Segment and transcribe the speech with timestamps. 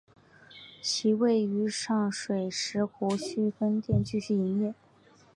[0.81, 4.73] 其位于上水石湖墟分店继续营业。